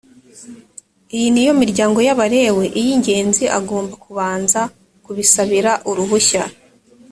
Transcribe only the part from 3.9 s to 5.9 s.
kubanza kubisabira